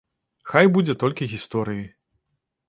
Хай 0.53 0.69
будзе 0.77 0.95
толькі 1.03 1.27
гісторыі. 1.35 1.85